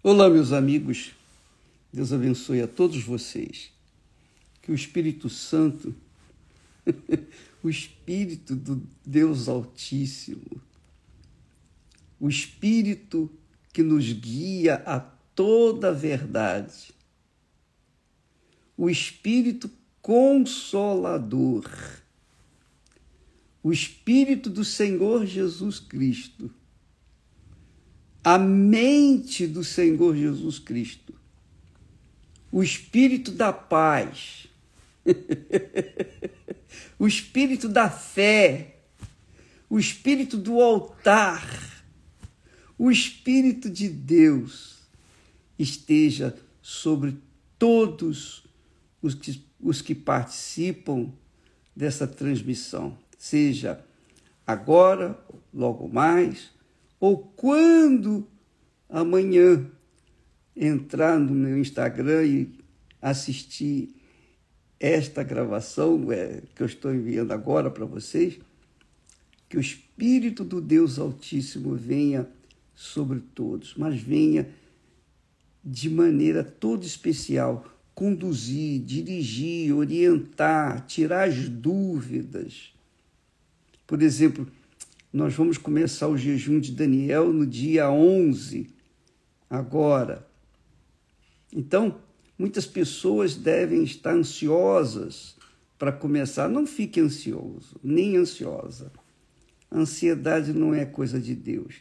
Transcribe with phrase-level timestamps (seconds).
[0.00, 1.10] Olá, meus amigos.
[1.92, 3.72] Deus abençoe a todos vocês.
[4.62, 5.92] Que o Espírito Santo,
[7.64, 10.62] o Espírito do Deus Altíssimo,
[12.20, 13.28] o Espírito
[13.72, 16.94] que nos guia a toda a verdade,
[18.76, 19.68] o Espírito
[20.00, 21.68] Consolador,
[23.64, 26.54] o Espírito do Senhor Jesus Cristo,
[28.22, 31.14] a mente do Senhor Jesus Cristo,
[32.50, 34.46] o Espírito da paz,
[36.98, 38.76] o Espírito da fé,
[39.68, 41.84] o Espírito do altar,
[42.78, 44.78] o Espírito de Deus
[45.58, 47.16] esteja sobre
[47.58, 48.44] todos
[49.02, 51.12] os que, os que participam
[51.74, 53.84] dessa transmissão, seja
[54.46, 55.18] agora,
[55.52, 56.50] logo mais,
[57.00, 58.26] ou quando
[58.88, 59.66] amanhã
[60.56, 62.58] entrar no meu Instagram e
[63.00, 63.94] assistir
[64.80, 68.38] esta gravação é, que eu estou enviando agora para vocês,
[69.48, 72.28] que o Espírito do Deus Altíssimo venha
[72.74, 74.48] sobre todos, mas venha
[75.64, 82.72] de maneira toda especial conduzir, dirigir, orientar, tirar as dúvidas.
[83.84, 84.46] Por exemplo,
[85.12, 88.68] nós vamos começar o jejum de Daniel no dia 11,
[89.48, 90.26] agora.
[91.52, 91.98] Então,
[92.38, 95.36] muitas pessoas devem estar ansiosas
[95.78, 96.48] para começar.
[96.48, 98.92] Não fique ansioso, nem ansiosa.
[99.72, 101.76] Ansiedade não é coisa de Deus.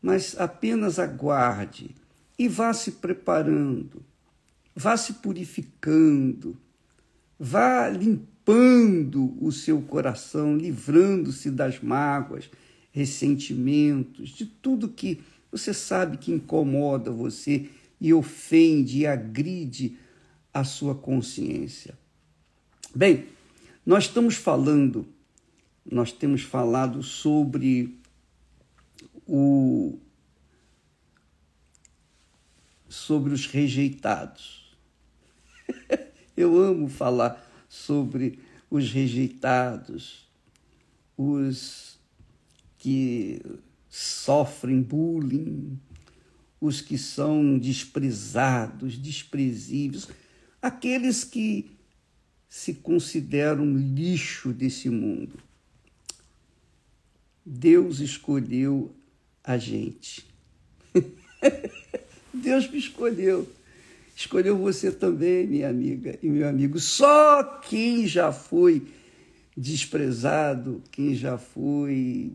[0.00, 1.94] Mas apenas aguarde
[2.36, 4.02] e vá se preparando,
[4.74, 6.56] vá se purificando,
[7.38, 8.31] vá limpando
[9.40, 12.50] o seu coração, livrando-se das mágoas,
[12.90, 17.68] ressentimentos, de tudo que você sabe que incomoda você
[18.00, 19.96] e ofende e agride
[20.52, 21.98] a sua consciência.
[22.94, 23.26] Bem,
[23.84, 25.06] nós estamos falando,
[25.90, 27.98] nós temos falado sobre
[29.26, 29.98] o
[32.88, 34.76] sobre os rejeitados.
[36.36, 38.38] Eu amo falar sobre
[38.72, 40.26] os rejeitados,
[41.14, 42.00] os
[42.78, 43.38] que
[43.90, 45.78] sofrem bullying,
[46.58, 50.08] os que são desprezados, desprezíveis,
[50.62, 51.70] aqueles que
[52.48, 55.38] se consideram lixo desse mundo.
[57.44, 58.96] Deus escolheu
[59.44, 60.24] a gente.
[62.32, 63.46] Deus me escolheu.
[64.14, 66.78] Escolheu você também, minha amiga e meu amigo.
[66.78, 68.86] Só quem já foi
[69.56, 72.32] desprezado, quem já foi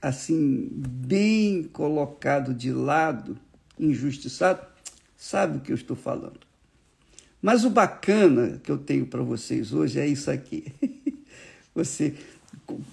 [0.00, 3.36] assim bem colocado de lado,
[3.78, 4.66] injustiçado,
[5.16, 6.40] sabe o que eu estou falando.
[7.42, 10.66] Mas o bacana que eu tenho para vocês hoje é isso aqui.
[11.74, 12.14] Você,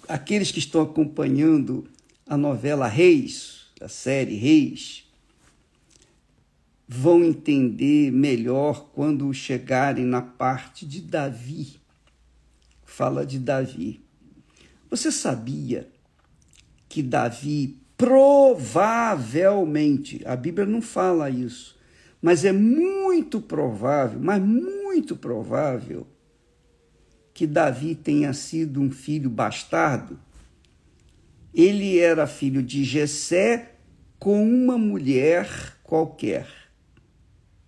[0.08, 1.84] aqueles que estão acompanhando
[2.26, 5.04] a novela Reis, a série Reis,
[6.88, 11.78] vão entender melhor quando chegarem na parte de Davi.
[12.82, 14.00] Fala de Davi.
[14.90, 15.86] Você sabia
[16.88, 21.76] que Davi provavelmente, a Bíblia não fala isso,
[22.22, 26.06] mas é muito provável, mas muito provável
[27.34, 30.18] que Davi tenha sido um filho bastardo.
[31.52, 33.74] Ele era filho de Jessé
[34.18, 36.67] com uma mulher qualquer.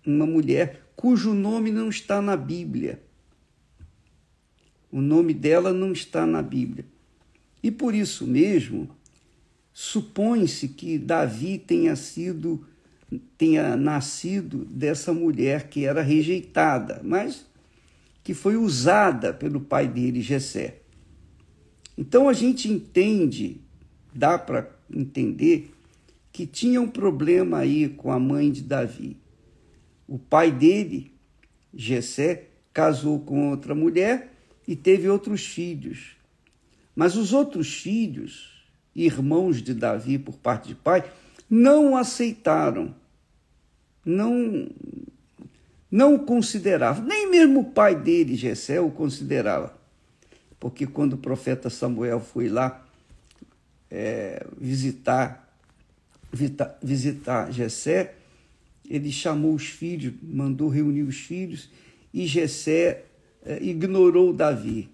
[0.05, 3.01] Uma mulher cujo nome não está na Bíblia.
[4.91, 6.85] O nome dela não está na Bíblia.
[7.63, 8.89] E por isso mesmo,
[9.71, 12.65] supõe-se que Davi tenha sido
[13.37, 17.45] tenha nascido dessa mulher que era rejeitada, mas
[18.23, 20.77] que foi usada pelo pai dele, Jessé.
[21.97, 23.59] Então a gente entende,
[24.13, 25.71] dá para entender
[26.31, 29.17] que tinha um problema aí com a mãe de Davi.
[30.11, 31.13] O pai dele,
[31.73, 34.33] Jessé, casou com outra mulher
[34.67, 36.17] e teve outros filhos.
[36.93, 38.51] Mas os outros filhos
[38.93, 41.09] irmãos de Davi por parte de pai,
[41.49, 42.93] não aceitaram,
[44.05, 44.67] não
[45.89, 49.73] não o consideravam, nem mesmo o pai dele, Jessé, o considerava.
[50.59, 52.85] Porque quando o profeta Samuel foi lá
[53.89, 55.57] é, visitar,
[56.31, 57.51] visitar, visitar
[58.91, 61.69] ele chamou os filhos, mandou reunir os filhos,
[62.13, 63.05] e Jessé
[63.41, 64.89] é, ignorou Davi.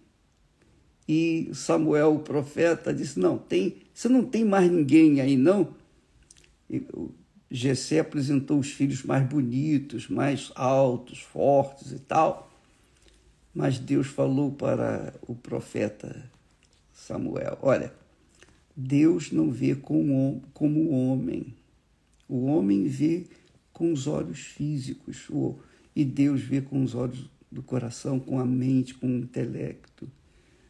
[1.09, 5.73] E Samuel, o profeta, disse: Não, tem, você não tem mais ninguém aí, não?
[7.49, 12.51] Jessé apresentou os filhos mais bonitos, mais altos, fortes e tal.
[13.51, 16.29] Mas Deus falou para o profeta
[16.93, 17.91] Samuel: Olha,
[18.75, 21.55] Deus não vê como o homem.
[22.29, 23.25] O homem vê
[23.77, 25.27] com os olhos físicos,
[25.95, 30.09] e Deus vê com os olhos do coração, com a mente, com o intelecto.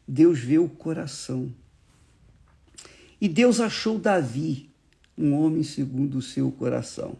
[0.06, 1.50] Deus vê o coração.
[3.18, 4.68] E Deus achou Davi
[5.16, 7.16] um homem segundo o seu coração.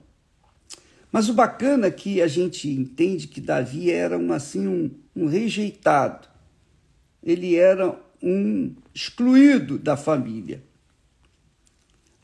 [1.11, 5.25] Mas o bacana é que a gente entende que Davi era um, assim um, um
[5.25, 6.29] rejeitado.
[7.23, 10.63] Ele era um excluído da família.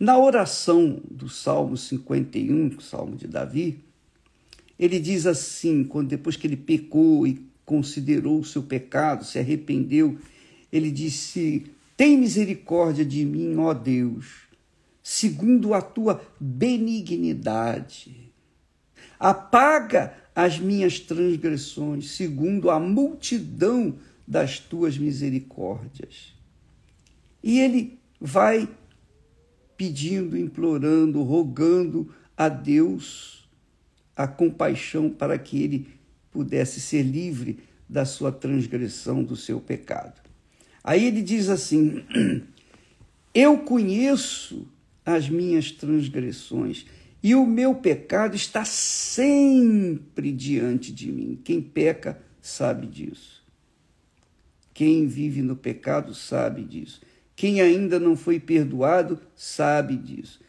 [0.05, 3.83] Na oração do Salmo 51, Salmo de Davi,
[4.79, 10.19] ele diz assim, quando depois que ele pecou e considerou o seu pecado, se arrependeu,
[10.71, 11.65] ele disse:
[11.97, 14.43] Tem misericórdia de mim, ó Deus,
[15.03, 18.31] segundo a tua benignidade.
[19.19, 23.95] Apaga as minhas transgressões, segundo a multidão
[24.29, 26.35] das tuas misericórdias.
[27.43, 28.69] E ele vai
[29.77, 33.49] pedindo, implorando, rogando a Deus
[34.17, 35.89] a compaixão para que ele
[36.31, 40.21] pudesse ser livre da sua transgressão, do seu pecado.
[40.83, 42.05] Aí ele diz assim:
[43.35, 44.67] Eu conheço
[45.05, 46.87] as minhas transgressões,
[47.23, 51.41] e o meu pecado está sempre diante de mim.
[51.43, 53.43] Quem peca sabe disso.
[54.73, 57.01] Quem vive no pecado sabe disso.
[57.37, 60.41] Quem ainda não foi perdoado sabe disso.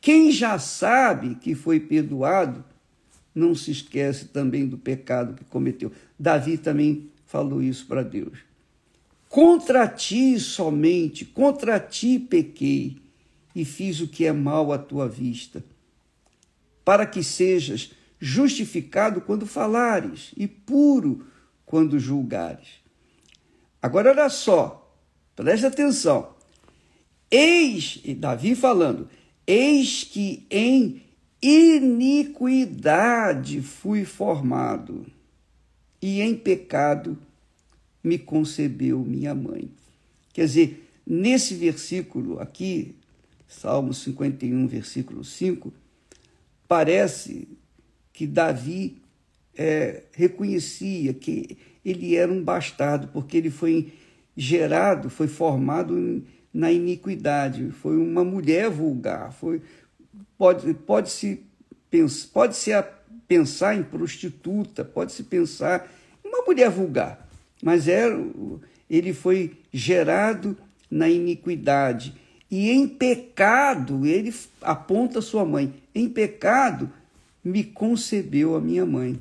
[0.00, 2.64] Quem já sabe que foi perdoado
[3.34, 5.92] não se esquece também do pecado que cometeu.
[6.18, 8.38] Davi também falou isso para Deus.
[9.28, 12.96] Contra ti somente, contra ti pequei
[13.54, 15.64] e fiz o que é mal à tua vista,
[16.84, 21.26] para que sejas justificado quando falares e puro
[21.64, 22.68] quando julgares.
[23.82, 24.85] Agora, olha só,
[25.36, 26.34] preste atenção.
[27.30, 29.08] Eis, Davi falando,
[29.46, 31.02] eis que em
[31.40, 32.82] iniquidade
[33.62, 35.06] fui formado,
[36.00, 37.16] e em pecado
[38.02, 39.70] me concebeu minha mãe.
[40.32, 42.94] Quer dizer, nesse versículo aqui,
[43.48, 45.72] Salmo 51, versículo 5,
[46.68, 47.48] parece
[48.12, 48.98] que Davi
[49.56, 53.92] é, reconhecia que ele era um bastardo, porque ele foi
[54.36, 56.22] gerado, foi formado
[56.52, 59.62] na iniquidade, foi uma mulher vulgar, foi,
[60.36, 61.42] pode, pode, -se,
[62.32, 62.70] pode -se
[63.26, 65.90] pensar em prostituta, pode-se pensar
[66.24, 67.28] em uma mulher vulgar,
[67.62, 68.16] mas era,
[68.88, 70.56] ele foi gerado
[70.90, 72.14] na iniquidade.
[72.50, 74.32] E em pecado, ele
[74.62, 76.90] aponta sua mãe, em pecado
[77.42, 79.20] me concebeu a minha mãe.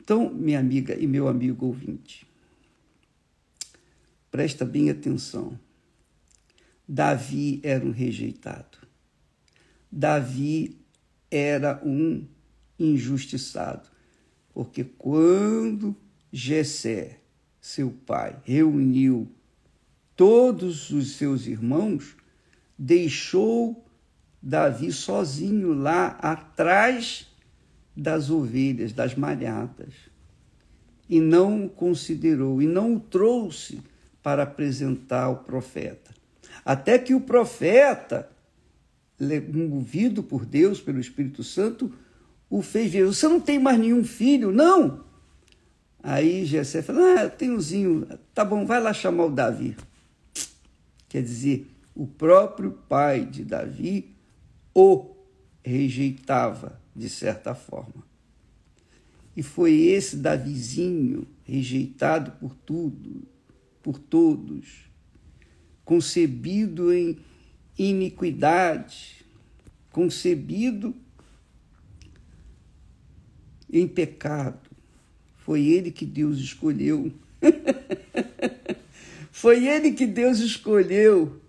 [0.00, 2.26] Então, minha amiga e meu amigo ouvinte,
[4.38, 5.58] presta bem atenção.
[6.86, 8.78] Davi era um rejeitado.
[9.90, 10.78] Davi
[11.28, 12.24] era um
[12.78, 13.88] injustiçado,
[14.54, 15.92] porque quando
[16.30, 17.18] Jessé,
[17.60, 19.28] seu pai, reuniu
[20.14, 22.14] todos os seus irmãos,
[22.78, 23.84] deixou
[24.40, 27.26] Davi sozinho lá atrás
[27.96, 29.94] das ovelhas, das malhadas,
[31.10, 33.82] e não o considerou, e não o trouxe
[34.28, 36.14] para apresentar ao profeta.
[36.62, 38.30] Até que o profeta,
[39.50, 41.90] movido por Deus, pelo Espírito Santo,
[42.50, 43.06] o fez ver.
[43.06, 44.52] Você não tem mais nenhum filho?
[44.52, 45.02] Não!
[46.02, 49.74] Aí Jessé falou, ah, tem umzinho, tá bom, vai lá chamar o Davi.
[51.08, 54.14] Quer dizer, o próprio pai de Davi
[54.74, 55.06] o
[55.64, 58.06] rejeitava, de certa forma.
[59.34, 63.26] E foi esse Davizinho, rejeitado por tudo,
[63.88, 64.84] por todos,
[65.82, 67.16] concebido em
[67.78, 69.24] iniquidade,
[69.90, 70.94] concebido
[73.72, 74.68] em pecado.
[75.38, 77.10] Foi ele que Deus escolheu.
[79.32, 81.40] Foi ele que Deus escolheu.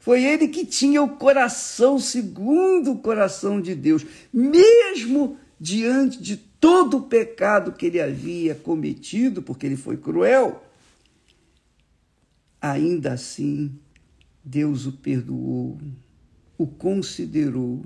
[0.00, 6.96] Foi ele que tinha o coração segundo o coração de Deus, mesmo diante de todo
[6.96, 10.71] o pecado que ele havia cometido, porque ele foi cruel.
[12.62, 13.76] Ainda assim,
[14.44, 15.80] Deus o perdoou,
[16.56, 17.84] o considerou,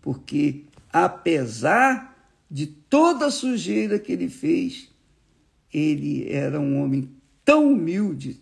[0.00, 4.88] porque apesar de toda a sujeira que ele fez,
[5.74, 7.10] ele era um homem
[7.44, 8.40] tão humilde,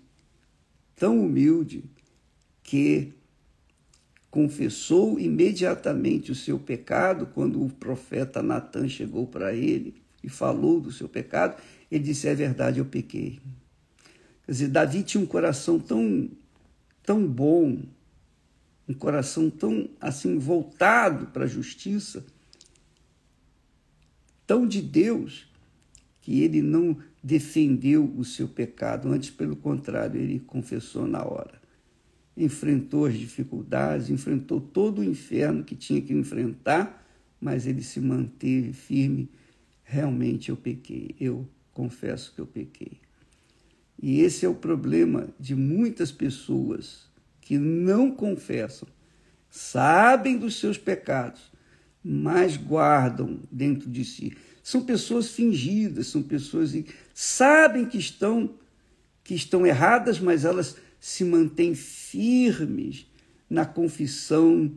[0.94, 1.84] tão humilde,
[2.62, 3.14] que
[4.30, 10.92] confessou imediatamente o seu pecado quando o profeta Natan chegou para ele e falou do
[10.92, 11.60] seu pecado.
[11.90, 13.40] Ele disse: É verdade, eu pequei.
[14.50, 16.28] Quer dizer, Davi tinha um coração tão,
[17.04, 17.84] tão bom,
[18.88, 22.26] um coração tão assim voltado para a justiça,
[24.44, 25.48] tão de Deus,
[26.20, 31.60] que ele não defendeu o seu pecado, antes, pelo contrário, ele confessou na hora
[32.36, 37.06] enfrentou as dificuldades, enfrentou todo o inferno que tinha que enfrentar,
[37.40, 39.28] mas ele se manteve firme.
[39.84, 42.98] Realmente eu pequei, eu confesso que eu pequei.
[44.02, 47.08] E esse é o problema de muitas pessoas
[47.40, 48.88] que não confessam,
[49.50, 51.50] sabem dos seus pecados,
[52.02, 54.36] mas guardam dentro de si.
[54.62, 58.54] São pessoas fingidas, são pessoas que sabem que estão
[59.22, 63.06] que estão erradas, mas elas se mantêm firmes
[63.48, 64.72] na confissão,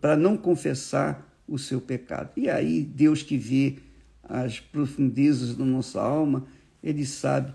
[0.00, 2.30] para não confessar o seu pecado.
[2.36, 3.76] E aí, Deus que vê
[4.22, 6.46] as profundezas da nossa alma,
[6.82, 7.52] ele sabe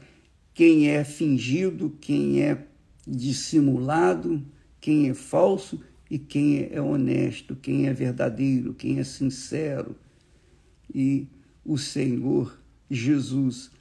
[0.54, 2.66] quem é fingido, quem é
[3.08, 4.44] dissimulado,
[4.80, 5.80] quem é falso
[6.10, 9.96] e quem é honesto, quem é verdadeiro, quem é sincero.
[10.94, 11.28] E
[11.66, 12.58] o Senhor
[12.90, 13.72] Jesus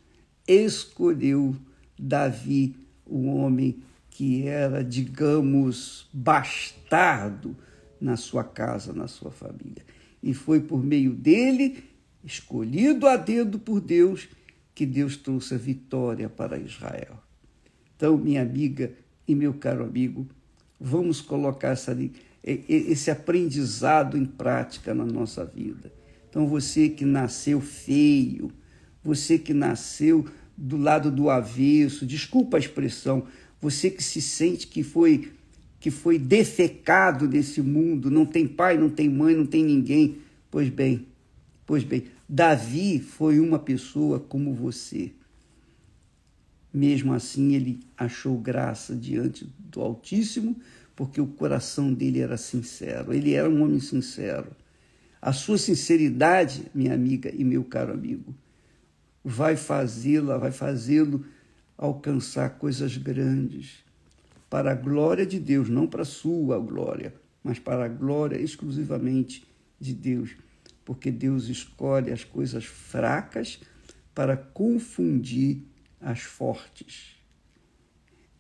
[0.47, 1.57] escolheu
[1.99, 2.75] Davi,
[3.05, 7.57] o homem que era, digamos, bastardo
[8.01, 9.85] na sua casa, na sua família.
[10.23, 11.85] E foi por meio dele,
[12.25, 14.29] escolhido a dedo por Deus,
[14.75, 17.23] que Deus trouxe a vitória para Israel.
[17.97, 18.93] Então, minha amiga
[19.27, 20.27] e meu caro amigo,
[20.81, 21.97] vamos colocar essa,
[22.43, 25.93] esse aprendizado em prática na nossa vida.
[26.29, 28.51] Então, você que nasceu feio,
[29.05, 30.27] você que nasceu
[30.57, 33.25] do lado do avesso, desculpa a expressão,
[33.61, 35.33] você que se sente que foi
[35.79, 40.19] que foi defecado nesse mundo, não tem pai, não tem mãe, não tem ninguém.
[40.49, 41.09] Pois bem,
[41.67, 45.13] pois bem, Davi foi uma pessoa como você.
[46.73, 50.57] Mesmo assim, ele achou graça diante do Altíssimo,
[50.97, 53.13] porque o coração dele era sincero.
[53.13, 54.47] Ele era um homem sincero.
[55.21, 58.35] A sua sinceridade, minha amiga e meu caro amigo,
[59.23, 61.27] vai fazê-la, vai fazê-lo
[61.77, 63.85] alcançar coisas grandes
[64.49, 67.13] para a glória de Deus, não para a sua glória,
[67.45, 69.45] mas para a glória exclusivamente
[69.79, 70.31] de Deus,
[70.85, 73.61] porque Deus escolhe as coisas fracas
[74.15, 75.63] para confundir
[76.01, 77.17] as fortes.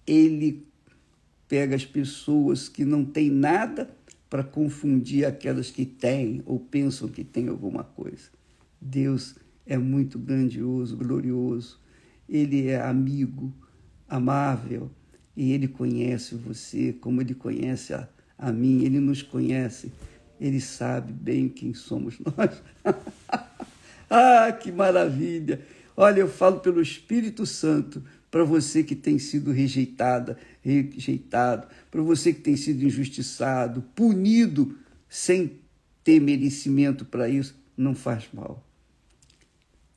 [0.06, 0.66] Ele
[1.48, 3.94] pega as pessoas que não têm nada
[4.28, 8.30] para confundir aquelas que têm ou pensam que têm alguma coisa.
[8.80, 11.82] Deus é muito grandioso, glorioso
[12.32, 13.52] ele é amigo,
[14.08, 14.90] amável,
[15.36, 18.08] e ele conhece você como ele conhece a,
[18.38, 19.92] a mim, ele nos conhece,
[20.46, 22.62] ele sabe bem quem somos nós.
[24.10, 25.64] ah, que maravilha!
[25.96, 32.32] Olha, eu falo pelo Espírito Santo para você que tem sido rejeitada, rejeitado, para você
[32.32, 34.76] que tem sido injustiçado, punido
[35.08, 35.58] sem
[36.02, 38.66] ter merecimento para isso, não faz mal.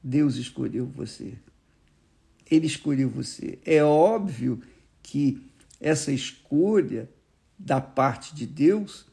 [0.03, 1.33] Deus escolheu você
[2.49, 3.57] ele escolheu você.
[3.65, 4.61] É óbvio
[5.01, 5.41] que
[5.79, 7.09] essa escolha
[7.57, 9.05] da parte de Deus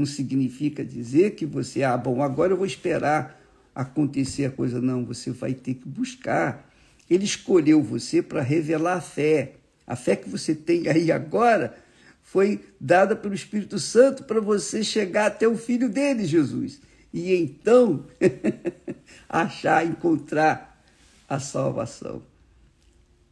[0.00, 3.38] não significa dizer que você, ah, bom, agora eu vou esperar
[3.74, 4.80] acontecer a coisa.
[4.80, 6.66] Não, você vai ter que buscar.
[7.08, 9.56] Ele escolheu você para revelar a fé.
[9.86, 11.76] A fé que você tem aí agora
[12.22, 16.80] foi dada pelo Espírito Santo para você chegar até o Filho dele, Jesus.
[17.12, 18.06] E então
[19.28, 20.82] achar, encontrar
[21.28, 22.22] a salvação.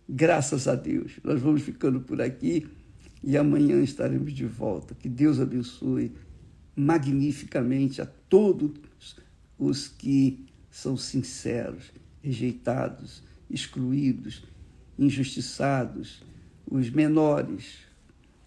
[0.07, 1.13] Graças a Deus.
[1.25, 2.67] Nós vamos ficando por aqui
[3.25, 4.95] e amanhã estaremos de volta.
[4.95, 6.13] Que Deus abençoe
[6.79, 9.17] magnificamente a todos
[9.59, 11.91] os que são sinceros,
[12.23, 14.45] rejeitados, excluídos,
[14.97, 16.23] injustiçados,
[16.71, 17.79] os menores,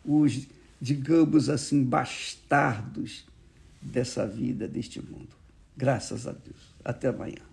[0.05, 0.47] os,
[0.79, 3.25] digamos assim, bastardos
[3.81, 5.35] dessa vida, deste mundo.
[5.75, 6.73] Graças a Deus.
[6.85, 7.50] Até amanhã.